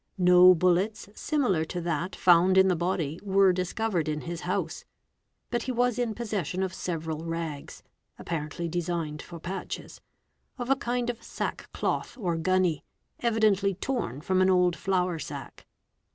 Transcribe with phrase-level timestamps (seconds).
[0.17, 4.83] No bullets similar to that found in the body were discovered in his house;
[5.51, 7.83] but he was in possession of several rags
[8.17, 10.01] (apparently designed for patches)
[10.57, 12.83] of a kind of sackloth or gunny,
[13.19, 15.67] evidently torn from an old flour sack.